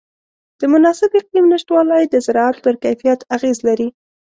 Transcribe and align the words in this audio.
د 0.59 0.61
مناسب 0.73 1.09
اقلیم 1.19 1.45
نهشتوالی 1.51 2.03
د 2.09 2.15
زراعت 2.25 2.57
پر 2.63 2.75
کیفیت 2.83 3.19
اغېز 3.35 3.57
لري. 3.67 3.87